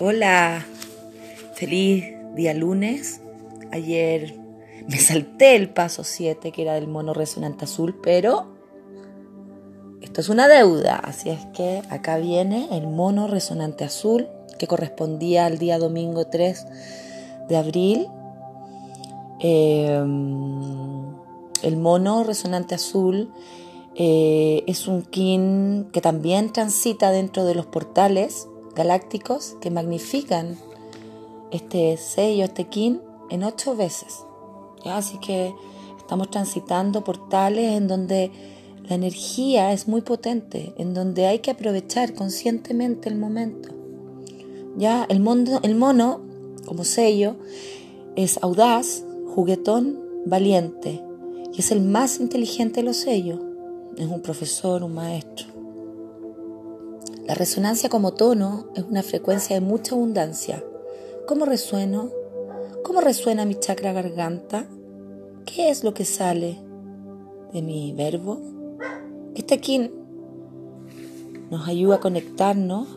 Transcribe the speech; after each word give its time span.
Hola, 0.00 0.66
feliz 1.54 2.04
día 2.34 2.52
lunes. 2.52 3.20
Ayer 3.70 4.34
me 4.88 4.98
salté 4.98 5.54
el 5.54 5.70
paso 5.70 6.02
7 6.02 6.50
que 6.50 6.62
era 6.62 6.74
del 6.74 6.88
mono 6.88 7.14
resonante 7.14 7.66
azul, 7.66 8.00
pero 8.02 8.44
esto 10.02 10.20
es 10.20 10.28
una 10.28 10.48
deuda, 10.48 10.96
así 10.96 11.30
es 11.30 11.46
que 11.54 11.80
acá 11.90 12.16
viene 12.18 12.66
el 12.72 12.88
mono 12.88 13.28
resonante 13.28 13.84
azul 13.84 14.26
que 14.58 14.66
correspondía 14.66 15.46
al 15.46 15.58
día 15.58 15.78
domingo 15.78 16.26
3 16.26 16.66
de 17.48 17.56
abril. 17.56 18.08
Em, 19.38 21.14
el 21.62 21.76
mono 21.76 22.24
resonante 22.24 22.74
azul 22.74 23.32
eh, 23.94 24.64
es 24.66 24.88
un 24.88 25.02
kin 25.02 25.88
que 25.92 26.00
también 26.00 26.52
transita 26.52 27.12
dentro 27.12 27.44
de 27.44 27.54
los 27.54 27.66
portales 27.66 28.48
galácticos 28.74 29.56
que 29.60 29.70
magnifican 29.70 30.56
este 31.50 31.96
sello, 31.96 32.44
este 32.44 32.64
kin, 32.64 33.00
en 33.30 33.44
ocho 33.44 33.76
veces. 33.76 34.24
Así 34.84 35.18
que 35.18 35.54
estamos 35.98 36.30
transitando 36.30 37.04
portales 37.04 37.76
en 37.76 37.88
donde 37.88 38.30
la 38.88 38.96
energía 38.96 39.72
es 39.72 39.88
muy 39.88 40.02
potente, 40.02 40.74
en 40.76 40.92
donde 40.92 41.26
hay 41.26 41.38
que 41.38 41.50
aprovechar 41.50 42.14
conscientemente 42.14 43.08
el 43.08 43.16
momento. 43.16 43.70
Ya 44.76 45.06
el, 45.08 45.20
mono, 45.20 45.60
el 45.62 45.74
mono, 45.76 46.20
como 46.66 46.84
sello, 46.84 47.36
es 48.16 48.38
audaz, 48.42 49.04
juguetón, 49.34 50.00
valiente 50.26 51.02
y 51.52 51.60
es 51.60 51.70
el 51.70 51.80
más 51.80 52.20
inteligente 52.20 52.80
de 52.80 52.86
los 52.86 52.96
sellos. 52.96 53.40
Es 53.96 54.06
un 54.06 54.20
profesor, 54.20 54.82
un 54.82 54.94
maestro. 54.94 55.53
La 57.26 57.32
resonancia 57.32 57.88
como 57.88 58.12
tono 58.12 58.66
es 58.74 58.84
una 58.84 59.02
frecuencia 59.02 59.56
de 59.56 59.64
mucha 59.64 59.94
abundancia. 59.94 60.62
¿Cómo 61.26 61.46
resueno? 61.46 62.10
¿Cómo 62.82 63.00
resuena 63.00 63.46
mi 63.46 63.54
chakra 63.54 63.94
garganta? 63.94 64.66
¿Qué 65.46 65.70
es 65.70 65.84
lo 65.84 65.94
que 65.94 66.04
sale 66.04 66.58
de 67.54 67.62
mi 67.62 67.94
verbo? 67.94 68.42
Este 69.34 69.54
aquí 69.54 69.90
nos 71.50 71.66
ayuda 71.66 71.96
a 71.96 72.00
conectarnos, 72.00 72.88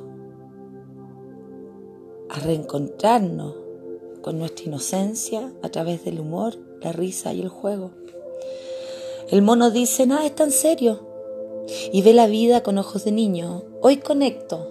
a 2.29 2.39
reencontrarnos 2.39 3.55
con 4.21 4.39
nuestra 4.39 4.65
inocencia 4.65 5.53
a 5.63 5.69
través 5.69 6.03
del 6.03 6.19
humor, 6.19 6.57
la 6.81 6.91
risa 6.91 7.31
y 7.31 7.41
el 7.41 7.47
juego. 7.49 7.91
El 9.29 9.41
mono 9.41 9.71
dice, 9.71 10.05
nada 10.05 10.25
es 10.25 10.35
tan 10.35 10.51
serio, 10.51 11.07
y 11.91 12.01
ve 12.01 12.13
la 12.13 12.27
vida 12.27 12.63
con 12.63 12.77
ojos 12.77 13.03
de 13.03 13.11
niño. 13.11 13.63
Hoy 13.81 13.97
conecto 13.97 14.69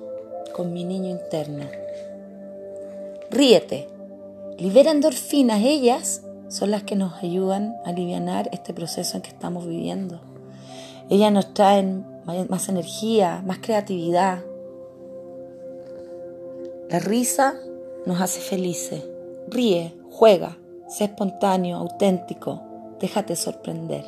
con 0.55 0.72
mi 0.72 0.84
niño 0.84 1.11
interno. 1.11 1.64
Ríete, 3.30 3.89
libera 4.58 4.91
endorfinas, 4.91 5.62
ellas 5.62 6.22
son 6.48 6.70
las 6.70 6.84
que 6.84 6.97
nos 6.97 7.22
ayudan 7.22 7.77
a 7.84 7.91
aliviar 7.91 8.48
este 8.52 8.72
proceso 8.72 9.17
en 9.17 9.22
que 9.22 9.30
estamos 9.30 9.67
viviendo. 9.67 10.20
Ellas 11.11 11.33
nos 11.33 11.52
traen 11.55 12.06
más 12.48 12.69
energía, 12.69 13.42
más 13.47 13.58
creatividad. 13.58 14.41
La 16.89 16.98
risa 16.98 17.55
nos 18.06 18.20
hace 18.20 18.41
felices. 18.41 19.02
Ríe, 19.48 19.94
juega, 20.11 20.56
sé 20.89 21.05
espontáneo, 21.05 21.77
auténtico, 21.77 22.62
déjate 23.00 23.36
sorprender. 23.36 24.05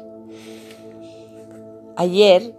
Ayer 1.97 2.55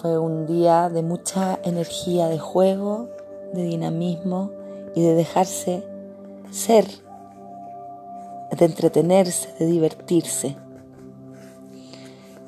fue 0.00 0.16
un 0.16 0.46
día 0.46 0.88
de 0.88 1.02
mucha 1.02 1.58
energía 1.64 2.28
de 2.28 2.38
juego, 2.38 3.08
de 3.52 3.64
dinamismo 3.64 4.52
y 4.94 5.02
de 5.02 5.14
dejarse 5.14 5.82
ser, 6.52 6.86
de 8.56 8.64
entretenerse, 8.64 9.52
de 9.58 9.66
divertirse. 9.66 10.56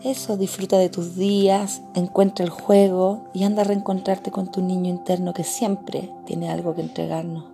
Eso, 0.05 0.37
disfruta 0.37 0.79
de 0.79 0.91
tus 0.91 1.17
días, 1.17 1.83
encuentra 1.95 2.45
el 2.45 2.51
juego 2.51 3.29
y 3.35 3.43
anda 3.43 3.63
a 3.63 3.65
reencontrarte 3.65 4.31
con 4.31 4.51
tu 4.51 4.63
niño 4.63 4.89
interno 4.89 5.35
que 5.35 5.45
siempre 5.45 6.09
tiene 6.27 6.51
algo 6.51 6.75
que 6.75 6.83
entregarnos, 6.83 7.45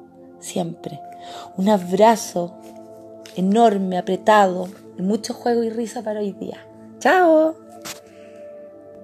siempre. 0.41 1.01
Un 1.57 1.71
abrazo 1.71 2.53
enorme, 3.35 3.97
apretado, 3.97 4.69
mucho 4.99 5.33
juego 5.33 5.63
y 5.63 5.71
risa 5.71 6.03
para 6.03 6.21
hoy 6.21 6.33
día. 6.33 6.59
¡Chao! 7.01 7.55